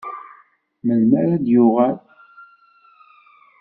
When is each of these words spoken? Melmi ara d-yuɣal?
Melmi 0.85 1.15
ara 1.21 1.35
d-yuɣal? 1.43 1.97